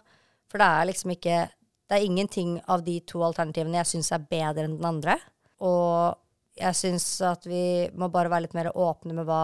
[0.52, 1.38] For det er liksom ikke
[1.86, 5.20] Det er ingenting av de to alternativene jeg syns er bedre enn den andre.
[5.66, 6.18] Og
[6.58, 9.44] jeg syns at vi må bare være litt mer åpne med hva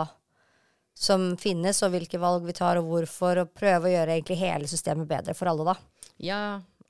[0.97, 4.69] som finnes, og hvilke valg vi tar, og hvorfor, og prøve å gjøre egentlig hele
[4.69, 6.03] systemet bedre for alle, da.
[6.21, 6.41] ja,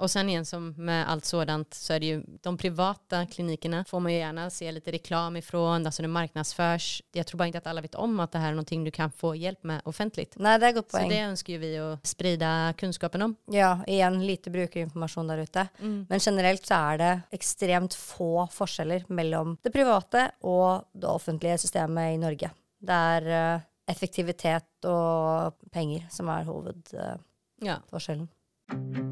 [0.02, 4.00] och sen igen som med allt sådant så är det ju de privata klinikerna får
[4.00, 7.04] man ju gärna se lite reklam ifrån, alltså det marknadsförs.
[7.12, 9.12] Jag tror bara inte att alla vet om att det här är någonting du kan
[9.12, 10.36] få hjälp med offentligt.
[10.40, 11.06] Nei, det er godt poeng.
[11.06, 13.36] Så det ønsker vi å sprida kunnskapen om.
[13.54, 15.68] Ja, igjen lite brukerinformasjon der ute.
[15.80, 22.16] Men generelt så er det ekstremt få forskjeller mellom det private og det offentlige systemet
[22.16, 22.50] i Norge.
[22.82, 28.30] Det er eh, effektivitet og penger som er hovedforskjellen.
[28.32, 29.11] Ja.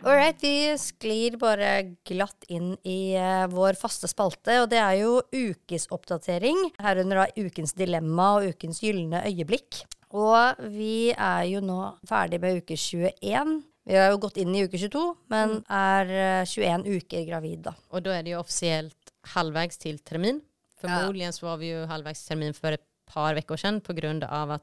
[0.00, 4.94] All right, vi sklir bare glatt inn i eh, vår faste spalte, og det er
[5.02, 6.56] jo ukesoppdatering.
[6.80, 9.82] Herunder da ukens dilemma og ukens gylne øyeblikk.
[10.16, 13.58] Og vi er jo nå ferdig med uke 21.
[13.90, 17.76] Vi har jo gått inn i uke 22, men er eh, 21 uker gravid, da.
[17.92, 20.40] Og da er det jo offisielt halvveis til termin.
[20.80, 24.56] Förmodligen så var vi jo halvveis termin for et par uker siden på at av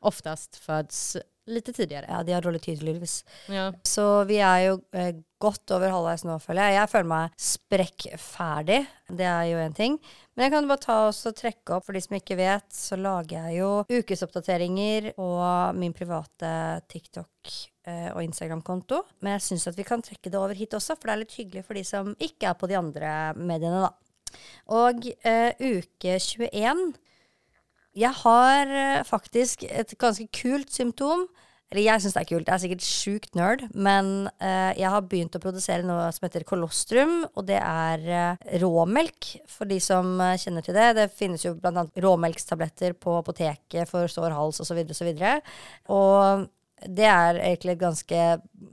[0.00, 1.16] oftest fødes
[1.50, 2.06] lite tidligere.
[2.08, 3.24] Ja, de har dårlig tid, tydeligvis.
[3.50, 3.70] Ja.
[3.86, 6.76] Så vi er jo eh, godt over halvveis nå, føler jeg.
[6.78, 8.80] Jeg føler meg sprekkferdig.
[9.20, 9.96] Det er jo én ting.
[10.34, 13.48] Men jeg kan bare ta og trekke opp, for de som ikke vet, så lager
[13.48, 16.52] jeg jo ukesoppdateringer og min private
[16.90, 17.54] TikTok
[17.86, 19.02] eh, og Instagram-konto.
[19.20, 21.38] Men jeg syns at vi kan trekke det over hit også, for det er litt
[21.40, 23.92] hyggelig for de som ikke er på de andre mediene, da.
[24.70, 26.92] Og eh, uke 21
[28.00, 31.28] Jeg har eh, faktisk et ganske kult symptom.
[31.70, 34.08] Eller jeg syns det er kult, jeg er sikkert sjukt nerd, men
[34.42, 39.28] eh, jeg har begynt å produsere noe som heter kolostrum, og det er eh, råmelk,
[39.46, 40.88] for de som eh, kjenner til det.
[40.98, 44.82] Det finnes jo blant annet råmelkstabletter på apoteket for sår hals osv.
[44.82, 45.12] osv.
[45.94, 46.48] Og
[46.88, 48.20] det er egentlig et ganske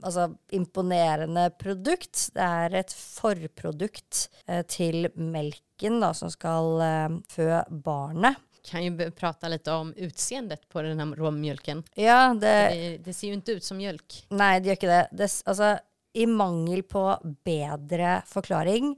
[0.02, 0.26] altså,
[0.58, 2.30] imponerende produkt.
[2.34, 7.50] Det er et forprodukt eh, til melken da, som skal eh, fø
[7.84, 8.42] barnet.
[8.68, 11.82] Kan ju prata lite om utseendet på den här råmjölken.
[11.94, 14.26] Ja, det, Det, det ser ju inte ut som mjölk.
[14.28, 15.08] Nei, det gjør ikke det.
[15.12, 15.30] det.
[15.44, 15.78] Altså,
[16.12, 17.04] i mangel på
[17.44, 18.94] bedre forklaring,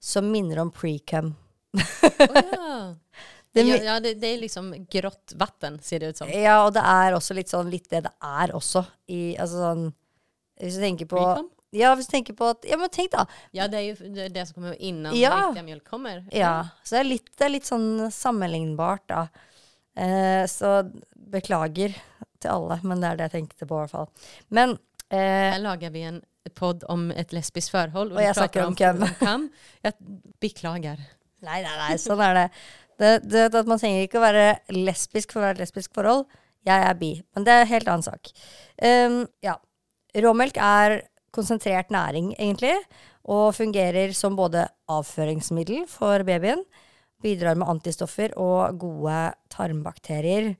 [0.00, 1.34] så minner om pre-cum.
[2.18, 2.94] ja.
[3.52, 6.28] Det ja, ja, det, det är liksom grått vatten ser det ut som.
[6.28, 8.84] Ja, og det er også litt sånn litt det det er også.
[9.08, 9.86] I, altså sånn
[10.60, 11.48] Hvis du tenker på Pre-cum?
[11.76, 13.26] Ja, hvis du tenker på at Ja, men tenk, da.
[13.56, 15.34] Ja, det er jo det, er det som kommer innan Ja.
[15.50, 16.22] riktig mjølk kommer.
[16.32, 19.26] Ja, så det er litt, det er litt sånn sammenlignbart, da.
[19.98, 20.78] Eh, så
[21.28, 21.92] beklager
[22.40, 24.08] til alle, men det er det jeg tenkte på, i hvert fall.
[24.54, 24.76] Men
[25.10, 26.22] eh, Her lager vi en
[26.56, 29.04] podd om et lesbisk forhold, og, og jeg snakker om cum.
[29.20, 29.48] cum.
[29.84, 29.98] Jeg
[30.40, 31.02] beklager.
[31.44, 32.46] Nei, nei, nei, sånn er det.
[32.98, 36.24] Det, det at Man trenger ikke å være lesbisk for å være et lesbisk forhold.
[36.66, 38.32] Jeg er bi, men det er en helt annen sak.
[38.82, 39.54] Um, ja.
[40.18, 40.96] Råmelk er
[41.38, 42.74] konsentrert næring, egentlig,
[43.28, 46.64] og fungerer som både avføringsmiddel for babyen,
[47.22, 49.22] bidrar med antistoffer og gode
[49.54, 50.52] tarmbakterier.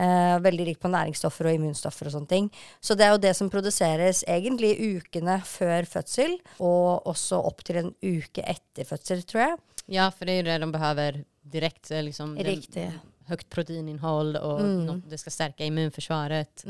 [0.00, 2.46] Eh, veldig rik på næringsstoffer og immunstoffer og sånne ting.
[2.80, 7.82] Så det er jo det som produseres egentlig ukene før fødsel, og også opp til
[7.82, 9.58] en uke etter fødsel, tror jeg.
[9.90, 11.96] Ja, for det er jo det de behøver direkte.
[11.98, 12.86] eh, Liksom, Riktig.
[13.30, 15.02] Högt proteininnehåll och Mm.
[15.08, 16.64] det ska stärka immunförsvaret.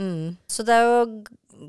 [0.47, 1.25] Så det er jo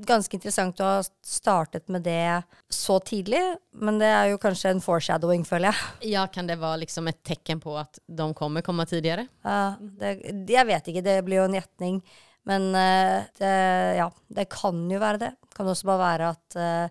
[0.05, 3.41] ganske interessant å ha startet med det så tidlig,
[3.73, 6.11] men det er jo kanskje en foreshadowing, føler jeg.
[6.13, 9.27] Ja, kan det vara liksom ett tecken på att de kommer komma tidigare?
[9.43, 10.13] Ja, det,
[10.47, 12.01] jeg vet ikke, det blir jo en gjetning.
[12.43, 13.53] Men eh, det,
[13.97, 15.31] ja, det kan jo være det.
[15.49, 16.87] Det kan også bare være at eh,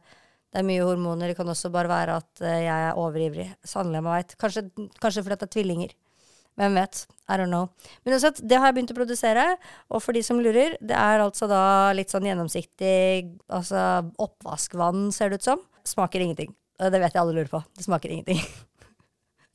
[0.53, 1.29] det er mye hormoner.
[1.33, 3.49] Det kan også bare være at eh, jeg er overivrig.
[3.67, 4.37] Sannelig jeg veit.
[4.39, 4.63] Kanskje,
[5.03, 5.97] kanskje fordi det er tvillinger.
[6.59, 7.05] Hvem vet?
[7.31, 7.69] I don't know.
[8.05, 9.45] Men uansett, det har jeg begynt å produsere.
[9.89, 11.63] Og for de som lurer, det er altså da
[11.97, 13.85] litt sånn gjennomsiktig altså
[14.21, 15.63] oppvaskvann, ser det ut som.
[15.87, 16.51] Smaker ingenting.
[16.81, 17.63] Det vet jeg alle lurer på.
[17.77, 18.43] Det smaker ingenting.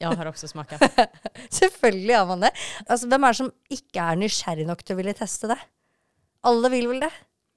[0.03, 0.75] Ja, har også smaka.
[1.55, 2.49] Selvfølgelig har man det.
[2.83, 5.55] Altså, Hvem er det som ikke er nysgjerrig nok til å ville teste det?
[6.43, 7.11] Alle vil vel det?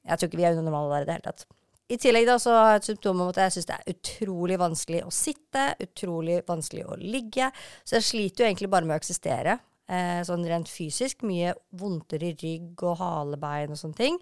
[0.07, 1.49] Jeg tror ikke vi er unormale der i det hele tatt.
[1.89, 4.59] I tillegg da så har jeg et symptom om at jeg syns det er utrolig
[4.61, 7.49] vanskelig å sitte, utrolig vanskelig å ligge.
[7.89, 9.55] Så jeg sliter jo egentlig bare med å eksistere.
[9.89, 11.23] Eh, sånn rent fysisk.
[11.25, 14.19] Mye vondtere i rygg og halebein og sånne ting.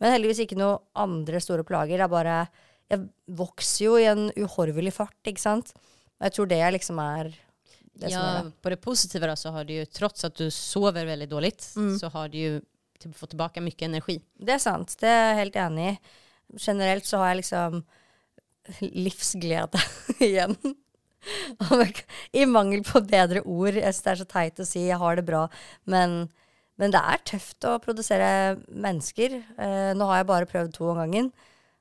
[0.00, 2.00] Men heldigvis ikke noe andre store plager.
[2.00, 2.38] Det er bare
[2.90, 3.04] Jeg
[3.38, 5.68] vokser jo i en uhorvelig fart, ikke sant.
[6.18, 7.28] Og jeg tror det liksom er
[8.00, 8.52] det som er Ja, det.
[8.64, 11.98] på det positive da, så har du jo, trots at du sover veldig dåligt, Mm.
[12.00, 12.60] så har du jo
[13.12, 14.20] fått tilbake mye energi.
[14.40, 14.96] Det er sant.
[14.98, 15.98] Det er jeg helt enig i.
[16.58, 17.82] Generelt så har jeg liksom
[18.80, 19.80] livsglede
[20.28, 20.56] igjen.
[22.32, 23.76] I mangel på bedre ord.
[23.76, 25.48] Jeg det er så teit å si 'jeg har det bra',
[25.84, 26.30] men,
[26.78, 29.36] men det er tøft å produsere mennesker.
[29.58, 31.32] Eh, nå har jeg bare prøvd to om gangen,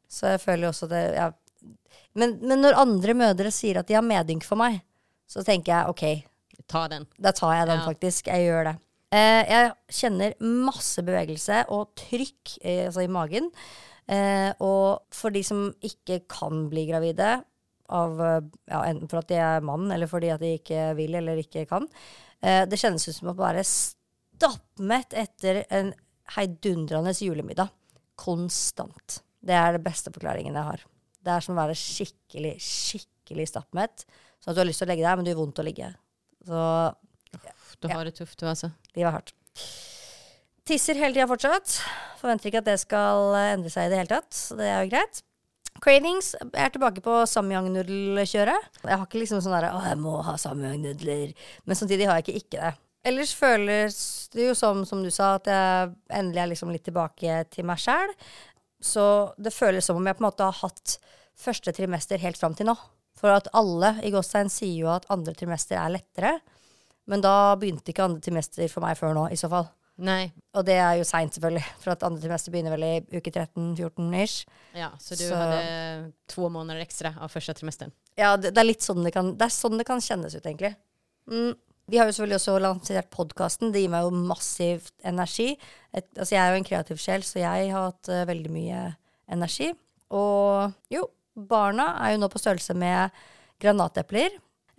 [0.09, 1.31] så jeg føler jo også det ja.
[2.15, 4.81] men, men når andre mødre sier at de har medynk for meg,
[5.29, 6.03] så tenker jeg OK,
[6.67, 7.07] Ta den.
[7.17, 7.85] da tar jeg den Ja.
[7.85, 8.27] faktisk.
[8.27, 8.75] Jeg gjør det.
[9.11, 13.49] Eh, jeg kjenner masse bevegelse og trykk eh, altså i magen.
[14.09, 17.39] Eh, og for de som ikke kan bli gravide,
[17.89, 18.19] av,
[18.69, 21.65] ja, enten for at de er mann, eller fordi at de ikke vil eller ikke
[21.69, 21.87] kan,
[22.41, 25.93] eh, det kjennes ut som å være stappmett etter en
[26.35, 27.71] heidundrende julemiddag.
[28.19, 29.21] Konstant.
[29.41, 30.85] Det er det beste forklaringen jeg har.
[31.23, 34.05] Det er som å være skikkelig, skikkelig stappmett.
[34.39, 35.93] Sånn at du har lyst til å legge deg, men det gjør vondt å ligge.
[36.45, 36.65] Så
[37.79, 38.71] Du har det tufft du altså.
[38.95, 39.33] livet er hardt.
[40.69, 41.79] Tisser hele tida fortsatt.
[42.19, 44.35] Forventer ikke at det skal eh, endre seg i det hele tatt.
[44.37, 45.21] Så det er jo greit.
[45.81, 46.35] Cravings.
[46.43, 48.67] Jeg er tilbake på samyang-nudelkjøret.
[48.83, 51.33] Jeg har ikke liksom sånn derre 'Å, jeg må ha samyang-nudler'.
[51.65, 52.73] Men samtidig har jeg ikke ikke det.
[53.09, 53.97] Ellers føles
[54.35, 57.81] det jo som, som du sa, at jeg endelig er liksom litt tilbake til meg
[57.81, 58.13] sjæl.
[58.77, 60.99] Så det føles som om jeg på en måte har hatt
[61.39, 62.77] første trimester helt fram til nå.
[63.17, 66.37] For at alle i Gåstein sier jo at andre trimester er lettere.
[67.09, 69.71] Men da begynte ikke andre trimester for meg før nå, i så fall.
[69.99, 73.31] Nej, Og det er jo seint, selvfølgelig, for at andre trimester begynner vel i uke
[73.35, 74.45] 13-14 ish.
[74.73, 77.91] ja, så du Så- hadde to måneder ekstra av første trimesteren?
[78.17, 80.45] Ja, det, det er litt sånn det kan Det er sånn det kan kjennes ut,
[80.45, 80.75] egentlig.
[81.29, 81.55] Mm.
[81.89, 83.71] Vi har jo selvfølgelig også lansert podkasten.
[83.73, 85.57] Det gir meg jo massivt energi.
[85.93, 88.95] Et, altså, jeg er jo en kreativ sjel, så jeg har hatt uh, veldig mye
[89.27, 89.71] energi.
[90.11, 93.09] Og jo, barna er jo nå på størrelse med
[93.59, 94.29] granatepler.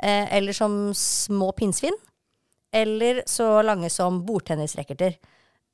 [0.00, 1.96] Eh, eller som små pinnsvin.
[2.72, 5.16] Eller så lange som bordtennisracketer.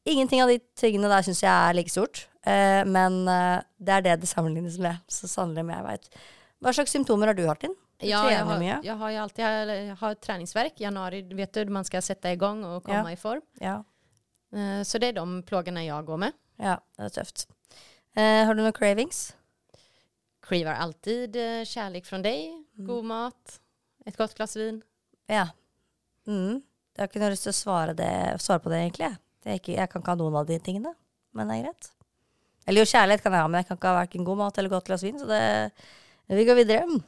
[0.06, 2.26] Ingenting av de tingene der syns jeg er like stort.
[2.46, 5.00] Eh, men eh, det er det det sammenlignes med.
[5.11, 6.09] Så sannelig om jeg veit.
[6.62, 7.74] Hva slags symptomer har du hatt inn?
[7.98, 8.78] Du Ja, jag trener har, mye.
[8.85, 10.80] Jeg har alltid jeg har treningsverk.
[10.80, 13.12] Januari, vet du, man skal sette i gang og komme Ja.
[13.12, 13.42] i form.
[13.61, 13.76] Ja.
[14.54, 16.32] Eh, Så det er de plagene jeg går med.
[16.61, 17.46] Ja, det er tøft.
[18.16, 19.35] Eh, har du noen cravings?
[20.46, 21.35] Craver alltid
[21.66, 22.52] kjærlighet fra deg,
[22.87, 23.56] god mat,
[24.06, 24.82] et godt glass vin.
[25.28, 25.48] Ja.
[26.28, 26.62] Mm.
[26.96, 29.12] Jeg har ikke noe lyst til å svare, det, svare på det, egentlig.
[29.44, 30.94] Det er ikke, jeg kan ikke ha noen av de tingene,
[31.37, 31.90] men det er greit.
[32.66, 34.72] Eller jo, kjærlighet kan jeg ha, men jeg kan ikke ha hverken god mat eller
[34.72, 35.42] godt glass vin, så det,
[36.32, 37.00] vi går videre.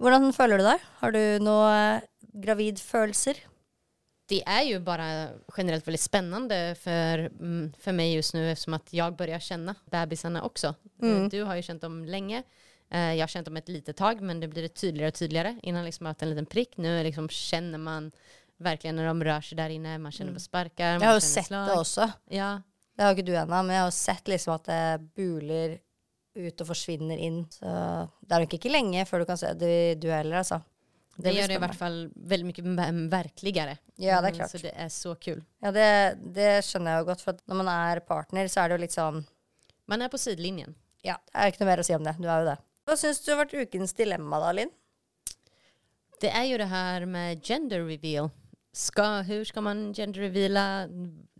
[0.00, 0.84] Hvordan føler du deg?
[1.00, 2.04] Har du noen
[2.44, 3.40] gravidfølelser?
[4.30, 5.06] Det er jo bare
[5.56, 7.24] generelt veldig spennende for,
[7.82, 10.74] for meg mig just nå, eftersom jeg begynner å kjenne babyene også.
[11.02, 11.08] Mm.
[11.08, 12.44] Eh, Du har jo kjent dem lenge.
[12.90, 15.52] Jeg har kjent dem et lite tag men det blir tydeligere og tydeligere.
[15.62, 16.78] Innan liksom har hatt en liten prikk.
[16.82, 18.08] Nå liksom kjenner man
[18.60, 19.98] verkligen när de rör sig där inne.
[19.98, 20.98] Man känner på sparkar.
[21.00, 21.66] Jeg har jo sett slag.
[21.68, 22.10] det også.
[22.30, 22.60] Ja,
[22.96, 25.78] Det har ikke du ennå, men jeg har sett liksom at det buler
[26.36, 27.46] ut og forsvinner inn.
[27.50, 27.64] Så
[28.20, 29.70] det er nok ikke lenge før du kan se det
[30.00, 30.58] du dueller, altså.
[31.16, 33.08] det, det gjør det i hvert fall veldig mye merkeligere.
[33.10, 33.78] verkligare.
[33.96, 34.50] Ja, det er Mm, klart.
[34.50, 35.40] Så det er så kul.
[35.62, 38.76] Ja, det, det skjønner jeg jo godt, for når man er partner, så er det
[38.78, 39.24] jo litt sånn
[39.88, 40.74] Man er på sidelinjen.
[41.02, 42.14] Ja, det er ikke noe mer å si om det.
[42.20, 42.58] Du er jo det.
[42.86, 44.70] Hva syns du har vært ukens dilemma, da, Linn?
[46.20, 48.28] Det er jo det her med gender reveal.
[48.72, 50.88] Ska, hur ska man gender reveala?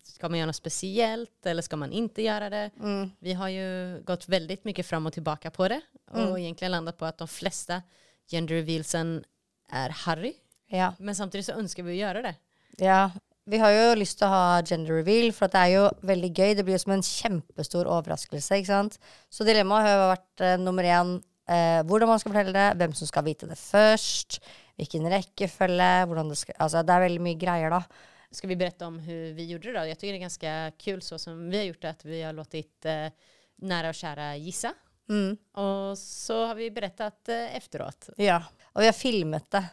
[0.05, 2.71] Ska man göra något speciellt eller ska man inte göra det?
[2.81, 3.11] Mm.
[3.19, 7.05] Vi har ju gått väldigt mycket fram och tillbaka på det och egentligen landat på
[7.05, 7.83] att de flesta
[8.31, 9.25] gender revealsen
[9.69, 10.33] är Harry.
[10.69, 10.95] Ja.
[10.99, 12.35] Men samtidigt så önskar vi göra det.
[12.79, 13.11] ja.
[13.51, 16.53] Vi har jo lyst til å ha gender reveal, for det er jo veldig gøy.
[16.55, 18.99] Det blir jo som en kjempestor overraskelse, ikke sant.
[19.33, 21.17] Så dilemmaet har vært eh, nummer én
[21.51, 24.39] eh, hvordan man skal fortelle det, hvem som skal vite det først,
[24.79, 27.83] hvilken rekkefølge, hvordan det skal Altså, det er veldig mye greier, da.
[28.31, 29.85] Skal vi berette om hvordan vi gjorde det da?
[29.89, 30.55] Jeg syns det er ganske
[30.85, 33.35] kult så som vi har gjort det, at vi har låtit eh,
[33.67, 34.75] nære og kjære gissa.
[35.11, 35.33] Mm.
[35.59, 38.13] Og så har vi berettet eh, efteråt.
[38.23, 38.39] Ja.
[38.75, 39.65] Og vi har filmet det.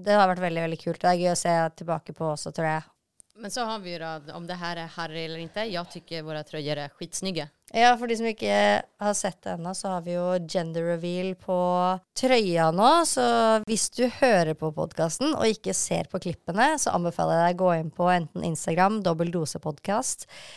[0.00, 1.00] Det har vært veldig, veldig kult.
[1.02, 2.88] Det er gøy å se tilbake på også, tror jeg.
[3.40, 6.42] Men så har vi da om det her är Harry eller inte, jag tycker våra
[6.44, 7.48] tröjor är skitsnygga.
[7.72, 11.36] Ja, for de som ikke har sett det ennå, så har vi jo gender reveal
[11.38, 11.56] på
[12.18, 12.88] trøya nå.
[13.06, 13.22] Så
[13.70, 17.68] hvis du hører på podkasten og ikke ser på klippene, så anbefaler jeg deg å
[17.68, 19.30] gå inn på enten Instagram, dobbel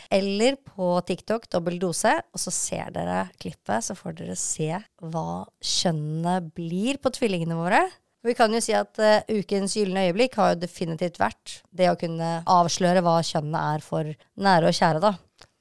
[0.10, 4.72] eller på TikTok, dobbeldose og så ser dere klippet, så får dere se
[5.04, 7.86] hva kjønnene blir på tvillingene våre.
[8.24, 11.98] Vi kan jo si at uh, ukens gylne øyeblikk har jo definitivt vært det å
[12.00, 15.14] kunne avsløre hva kjønnene er for nære og kjære, da.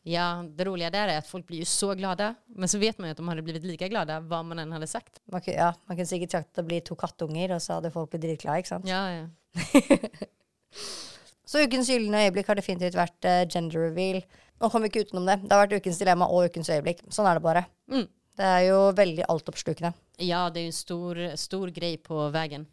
[0.06, 2.32] Ja, det roliga der er at folk blir jo så glada.
[2.58, 4.90] Men så vet man jo at de hadde blivit like glada hva man enn hadde
[4.90, 5.20] sagt.
[5.30, 8.10] Man, ja, man kunne sikkert sagt at det blir to kattunger, og så hadde folk
[8.10, 8.88] blitt dritglade, ikke sant.
[8.90, 9.26] Ja, ja.
[11.52, 14.22] Så ukens gylne øyeblikk har definitivt vært uh, gender reveal.
[14.62, 15.34] Nå kommer vi ikke utenom det.
[15.42, 17.02] Det har vært ukens dilemma og ukens øyeblikk.
[17.12, 17.66] Sånn er det bare.
[17.92, 18.06] Mm.
[18.32, 19.92] Det er jo veldig altoppslukende.
[20.22, 22.64] Ja, det er en stor, stor greie på veien.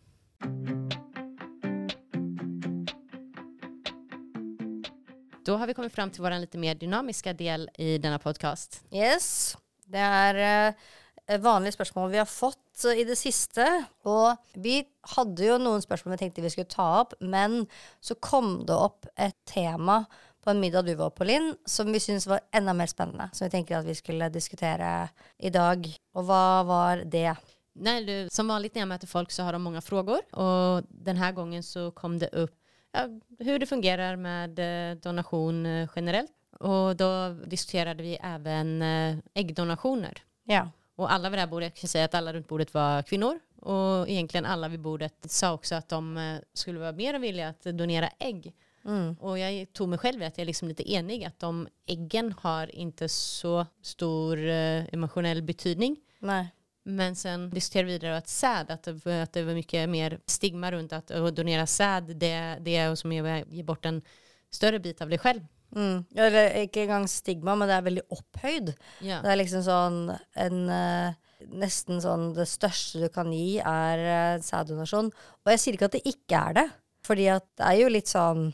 [5.43, 8.83] Da har vi kommet fram til vår litt mer dynamiske del i denne podcast.
[8.93, 9.57] Yes.
[9.89, 13.65] Det er eh, vanlige spørsmål vi har fått eh, i det siste.
[14.07, 14.83] Og vi
[15.15, 17.63] hadde jo noen spørsmål vi tenkte vi skulle ta opp, men
[17.99, 20.03] så kom det opp et tema
[20.43, 23.29] på en middag du var på, Linn, som vi syntes var enda mer spennende.
[23.33, 25.85] Som vi tenker at vi skulle diskutere i dag.
[26.15, 27.33] Og hva var det?
[27.79, 31.29] Nei, du, som vanlig når jeg møter folk så har de mange frågor Og denne
[31.31, 32.51] gangen så kom det opp
[32.91, 33.05] ja,
[33.37, 34.59] hvordan det fungerer med
[35.03, 35.61] donasjon
[35.93, 35.93] generelt.
[35.93, 36.33] Og generellt.
[36.59, 39.23] diskuterte då diskuterade vi også eggdonasjoner.
[39.33, 40.23] äggdonationer.
[40.45, 40.71] Ja.
[40.97, 43.39] Og alle ved det bordet, jeg kan si at alle rundt bordet var kvinnor.
[43.61, 47.73] Og egentlig alle ved bordet sa også at de eh, skulle være mer villige til
[47.73, 48.49] å donere ägg.
[48.89, 49.15] Mm.
[49.19, 52.33] Och jag tog mig själv i att jag är liksom lite enig att de äggen
[52.41, 55.97] har inte så stor eh, emotionell betydning.
[56.19, 56.47] Nej.
[56.83, 60.93] Men sen diskuterade vi vidare att säd, att att det var mycket mer stigma runt
[60.93, 64.01] att, donera säd, det, det är som att ge bort en
[64.49, 65.41] större bit av dig själv.
[65.75, 66.05] Mm.
[66.15, 68.71] Eller ikke engang stigma, men det er veldig opphøyd.
[69.05, 69.19] Ja.
[69.21, 69.99] Det er liksom sånn
[70.33, 75.11] en uh, Nesten sånn det største du kan gi, er uh, sæddonasjon.
[75.45, 76.65] Og jeg sier ikke at det ikke er det.
[77.05, 78.49] Fordi at det er jo litt sånn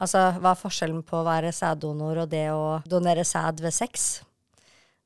[0.00, 4.08] Altså, hva er forskjellen på å være sæddonor og det å donere sæd ved sex?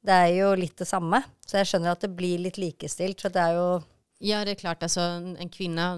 [0.04, 1.22] Det er jo litt det samme.
[1.46, 3.24] Så jeg skjønner at det blir litt likestilt.
[3.24, 3.68] For det er jo
[4.24, 4.82] Ja, det er klart.
[4.86, 5.88] Altså, en kvinne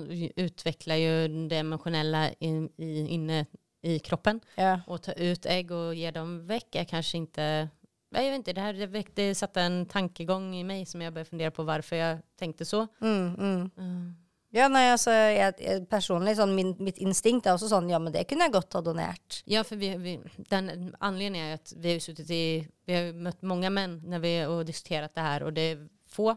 [0.40, 1.14] utvikler jo
[1.50, 3.44] det emosjonelle in, inne
[3.86, 4.40] i kroppen.
[4.56, 4.80] Ja.
[4.86, 7.48] Och ta ut egg og gi dem vekk er kanskje ikke
[8.16, 11.26] Jeg vet ikke, det her, det, det satte en tankegång i meg som jeg bør
[11.26, 12.86] fundere på hvorfor jeg tenkte så.
[13.02, 13.70] Mm, mm.
[13.76, 14.06] Mm.
[14.56, 18.14] Ja, nei, altså, jeg, jeg personlig, sånn, min, mitt instinkt er også sånn, ja, men
[18.14, 19.40] det kunne jeg godt ha donert.
[19.50, 20.16] Ja, for vi, vi,
[20.48, 20.70] den
[21.04, 22.46] anledningen er at vi har i,
[22.88, 26.30] vi har møtt mange menn når vi har diskutert det her, og det er få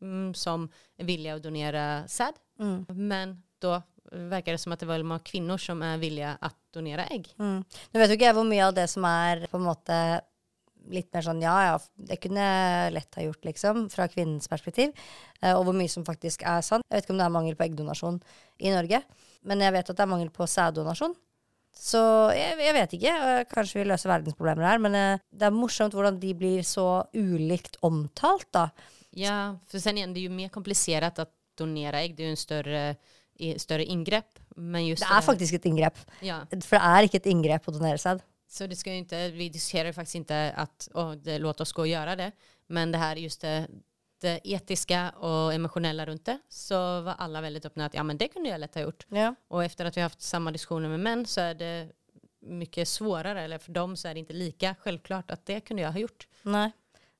[0.00, 2.40] mm, som er villige å donere sæd.
[2.62, 2.78] Mm.
[2.96, 7.08] Men da virker det som at det var mange kvinner som er villige å donere
[7.12, 7.28] egg.
[7.40, 7.60] Mm.
[7.60, 10.00] Nå vet jo ikke jeg hvor mye av det som er på en måte
[10.92, 11.76] litt mer sånn, ja, ja,
[12.08, 14.94] det kunne jeg lett ha gjort, liksom, fra kvinnens perspektiv,
[15.42, 16.86] eh, og hvor mye som faktisk er sant.
[16.86, 18.20] Jeg vet ikke om det er mangel på eggdonasjon
[18.62, 19.02] i Norge,
[19.46, 21.16] men jeg vet at det er mangel på sæddonasjon.
[21.76, 22.00] Så
[22.32, 25.96] jeg, jeg vet ikke, eh, kanskje vi løser verdensproblemer her, men eh, det er morsomt
[25.96, 28.70] hvordan de blir så ulikt omtalt, da.
[29.16, 32.16] Ja, for sen igjen, det er jo mer komplisert å donere egg.
[32.16, 32.82] Det er jo en større,
[33.62, 34.26] større inngrep.
[34.28, 34.42] ingrepp.
[34.56, 37.74] Men just Det er faktisk et inngrep, Ja, for det er ikke et inngrep å
[37.76, 38.22] donere sæd.
[38.48, 41.72] Så det ska jo inte, vi diskuterar ju faktiskt inte att åh, det, låt oss
[41.72, 42.32] gå och göra det.
[42.66, 43.68] Men det här just det,
[44.20, 46.38] det etiska och emotionella runt det.
[46.48, 49.06] Så var alla väldigt öppna att ja men det kunde jag lätt ha gjort.
[49.08, 49.34] Ja.
[49.48, 51.92] Och efter att vi har haft samma diskussioner med män så är det
[52.40, 53.42] mycket svårare.
[53.42, 56.28] Eller för dem så är det inte lika självklart att det kunde jag ha gjort.
[56.42, 56.70] Nei.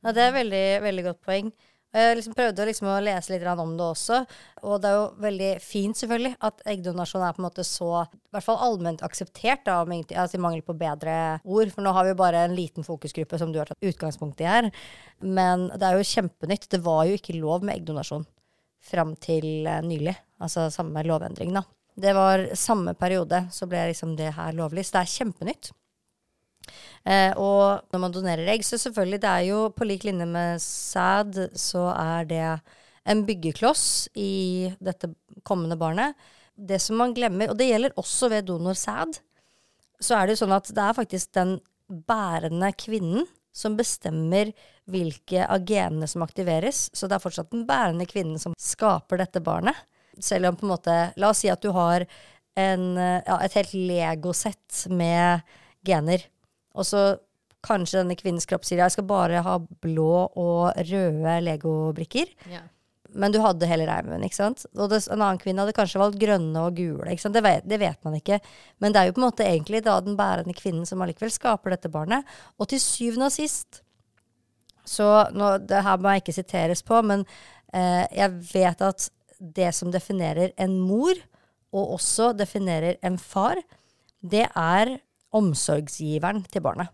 [0.01, 1.51] Ja, det er veldig, veldig godt poeng.
[1.97, 4.19] Jeg liksom prøvde liksom å lese litt om det også,
[4.69, 8.35] og det er jo veldig fint selvfølgelig at eggdonasjon er på en måte så i
[8.37, 11.73] hvert fall allment akseptert, da, om egentlig, altså i mangel på bedre ord.
[11.73, 14.49] For nå har vi jo bare en liten fokusgruppe som du har tatt utgangspunkt i
[14.51, 14.69] her.
[15.25, 16.69] Men det er jo kjempenytt.
[16.73, 18.29] Det var jo ikke lov med eggdonasjon
[18.85, 20.15] fram til eh, nylig.
[20.43, 21.65] Altså samme lovendring, da.
[21.97, 24.85] Det var samme periode så ble liksom det her lovlig.
[24.85, 25.73] Så det er kjempenytt.
[27.07, 30.63] Eh, og når man donerer egg, så selvfølgelig det er jo på lik linje med
[30.63, 32.49] sæd, så er det
[33.07, 33.87] en byggekloss
[34.19, 35.13] i dette
[35.47, 36.17] kommende barnet.
[36.57, 39.21] Det som man glemmer, og det gjelder også ved donorsæd,
[40.03, 43.27] så er det jo sånn at det er faktisk den bærende kvinnen
[43.57, 44.51] som bestemmer
[44.91, 46.87] hvilke av genene som aktiveres.
[46.93, 49.77] Så det er fortsatt den bærende kvinnen som skaper dette barnet.
[50.21, 52.05] Selv om på en måte La oss si at du har
[52.57, 55.45] en, ja, et helt legosett med
[55.87, 56.25] gener.
[56.77, 57.03] Og så
[57.67, 62.33] kanskje denne kvinnens kropp sier jeg skal bare ha blå og røde legobrikker.
[62.53, 62.63] Ja.
[63.17, 64.67] Men du hadde hele reimen, ikke sant?
[64.77, 67.09] Og det, en annen kvinne hadde kanskje valgt grønne og gule.
[67.11, 67.37] ikke sant?
[67.37, 68.41] Det vet, det vet man ikke.
[68.83, 71.75] Men det er jo på en måte egentlig da den bærende kvinnen som allikevel skaper
[71.75, 72.29] dette barnet.
[72.61, 73.83] Og til syvende og sist
[74.87, 77.25] Så nå, det her må jeg ikke siteres på, men
[77.75, 79.09] eh, jeg vet at
[79.41, 81.19] det som definerer en mor,
[81.75, 83.59] og også definerer en far,
[84.23, 84.93] det er
[85.35, 86.93] omsorgsgiveren til barnet.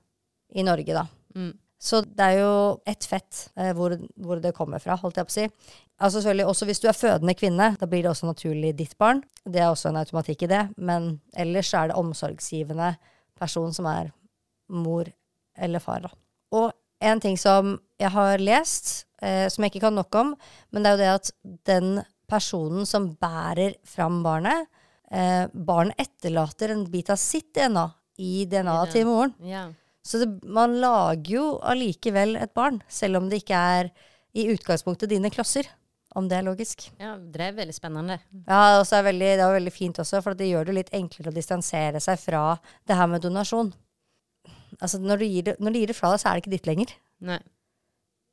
[0.53, 1.07] I Norge, da.
[1.37, 1.53] Mm.
[1.83, 2.51] Så det er jo
[2.87, 5.47] ett fett eh, hvor, hvor det kommer fra, holdt jeg på å si.
[6.03, 9.23] Altså selvfølgelig også Hvis du er fødende kvinne, da blir det også naturlig ditt barn.
[9.42, 12.92] Det er også en automatikk i det, men ellers så er det omsorgsgivende
[13.38, 14.12] person som er
[14.71, 15.11] mor
[15.59, 16.05] eller far.
[16.07, 16.12] Da.
[16.55, 16.71] Og
[17.03, 20.37] en ting som jeg har lest, eh, som jeg ikke kan nok om,
[20.71, 21.33] men det er jo det at
[21.66, 21.90] den
[22.31, 24.71] personen som bærer fram barnet,
[25.11, 27.88] eh, barnet etterlater en bit av sitt DNA
[28.20, 29.35] i DNA-et til moren.
[29.46, 29.68] Ja.
[30.03, 33.92] Så det, man lager jo allikevel et barn, selv om det ikke er
[34.35, 35.68] i utgangspunktet dine klosser.
[36.12, 36.90] Om det er logisk.
[37.01, 38.18] ja, det er veldig spennende.
[38.44, 40.90] Ja, og så er veldig, det er veldig fint også, for det gjør det litt
[40.92, 42.42] enklere å distansere seg fra
[42.85, 43.70] det her med donasjon.
[44.77, 46.53] Altså, når du gir det, når du gir det fra deg, så er det ikke
[46.59, 46.92] ditt lenger.
[47.25, 47.38] Nei.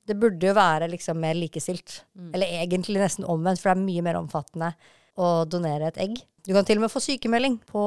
[0.10, 2.02] Det burde jo være liksom mer likestilt.
[2.20, 2.34] Mm.
[2.34, 4.74] Eller egentlig nesten omvendt, for det er mye mer omfattende
[5.17, 6.19] å donere et egg.
[6.45, 7.84] Du kan til og med få sykemelding på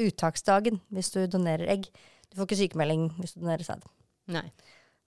[0.00, 1.88] uttaksdagen hvis du donerer egg.
[2.30, 3.84] Du får ikke sykemelding hvis du donerer sæd.
[4.34, 4.48] Nej.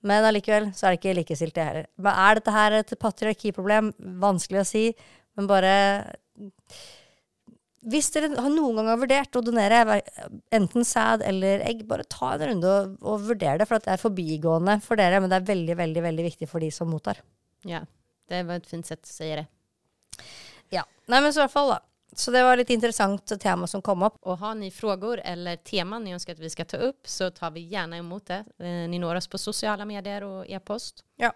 [0.06, 1.88] Men allikevel så er det ikke likestilt, det heller.
[1.98, 3.92] Men er dette her et patriarkiproblem?
[4.22, 4.84] Vanskelig å si.
[5.38, 5.74] Men bare
[7.88, 10.00] Hvis dere har noen gang har vurdert å donere
[10.54, 13.94] enten sæd eller egg, bare ta en runde og, og vurder det, for at det
[13.96, 17.22] er forbigående for dere, men det er veldig, veldig, veldig viktig for de som mottar.
[17.68, 17.86] Ja,
[18.28, 19.48] det var et fint sett å si det.
[20.74, 20.84] Ja.
[21.08, 21.82] Nei, men så i hvert fall, da.
[22.18, 24.18] Så det var litt interessant tema som kom opp.
[24.26, 27.52] Og har ni frågor eller teman ni ønsker at vi skal ta opp, så tar
[27.54, 28.40] vi gjerne imot det.
[28.58, 31.04] Eh, Ni når oss på sosiale medier og e-post.
[31.22, 31.34] Ja.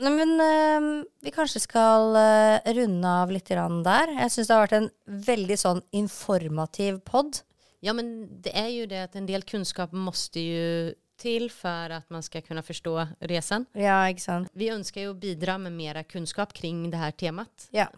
[0.00, 4.12] Nei, men uh, vi kanskje skal uh, runde av litt der.
[4.16, 4.90] Jeg syns det har vært en
[5.26, 7.42] veldig sånn informativ pod.
[7.84, 12.08] Ja, men det er jo det at en del kunnskap måste jo til for at
[12.12, 12.94] man skal kunne forstå
[13.28, 13.66] reisen.
[13.76, 14.52] Ja, ikke sant.
[14.56, 17.68] Vi ønsker jo å bidra med mer kunnskap kring det her temat.
[17.76, 17.88] Ja.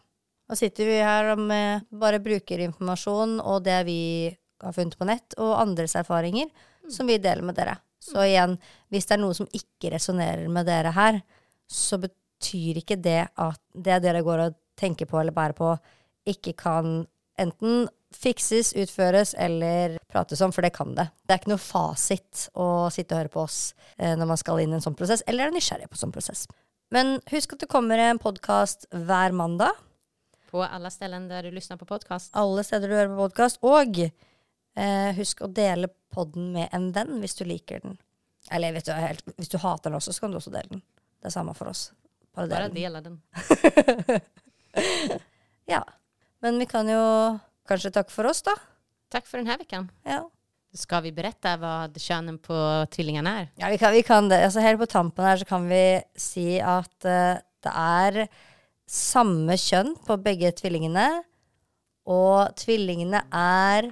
[0.53, 4.01] Nå sitter vi her med bare brukerinformasjon og det vi
[4.61, 6.51] har funnet på nett, og andres erfaringer
[6.93, 7.79] som vi deler med dere.
[8.05, 8.59] Så igjen,
[8.93, 11.23] hvis det er noe som ikke resonnerer med dere her,
[11.65, 15.71] så betyr ikke det at det dere går og tenker på eller bærer på,
[16.29, 17.07] ikke kan
[17.41, 21.07] enten fikses, utføres eller prates om, for det kan det.
[21.25, 23.63] Det er ikke noe fasit å sitte og høre på oss
[23.97, 26.13] eh, når man skal inn i en sånn prosess, eller er nysgjerrig på en sånn
[26.13, 26.45] prosess.
[26.93, 29.81] Men husk at det kommer en podkast hver mandag.
[30.53, 32.29] På alle steder der du lyssnar på podcast.
[32.37, 33.63] Alle steder du hører på podkast.
[33.65, 37.97] Og eh, husk å dele podden med en venn hvis du liker den.
[38.53, 40.83] Eller vet du, helt, hvis du hater den også, så kan du også dele den.
[41.23, 41.87] Det er samme for oss.
[42.37, 43.17] Bare Bare del den.
[45.73, 45.81] Ja.
[46.45, 47.01] Men vi kan jo
[47.69, 48.53] kanskje takke for oss, da.
[49.13, 49.89] Takk for denne här veckan.
[50.05, 50.21] Ja.
[50.77, 52.57] Skal vi berette hva könen på
[52.93, 53.51] tvillingene er?
[53.57, 54.43] Ja, vi kan, vi kan det.
[54.45, 55.85] Altså, helt på tampen her så kan vi
[56.19, 58.27] si at uh, det er
[58.93, 61.09] samme kjønn på begge tvillingene.
[62.12, 63.88] Og tvillingene er